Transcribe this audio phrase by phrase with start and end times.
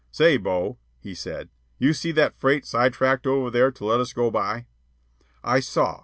[0.09, 4.13] "Say, Bo," he said, "you see that freight side tracked over there to let us
[4.13, 4.65] go by?"
[5.43, 5.99] I saw.